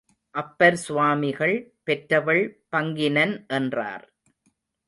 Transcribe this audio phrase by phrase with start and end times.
[0.35, 1.55] அப்பர் சுவாமிகள்,
[1.83, 2.43] பெற்றவள்
[2.71, 4.05] பங்கினன் என்றார்.